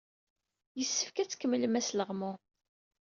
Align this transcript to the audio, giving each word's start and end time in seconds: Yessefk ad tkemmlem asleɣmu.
Yessefk 0.79 1.17
ad 1.17 1.29
tkemmlem 1.29 1.79
asleɣmu. 1.79 2.33